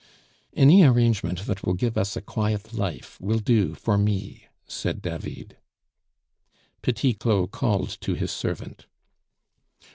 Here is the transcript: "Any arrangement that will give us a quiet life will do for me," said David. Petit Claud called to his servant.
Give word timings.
"Any 0.55 0.81
arrangement 0.81 1.41
that 1.45 1.61
will 1.61 1.75
give 1.75 1.95
us 1.95 2.15
a 2.17 2.21
quiet 2.23 2.73
life 2.73 3.19
will 3.21 3.37
do 3.37 3.75
for 3.75 3.99
me," 3.99 4.45
said 4.65 4.99
David. 4.99 5.57
Petit 6.81 7.13
Claud 7.13 7.51
called 7.51 7.99
to 8.01 8.15
his 8.15 8.31
servant. 8.31 8.87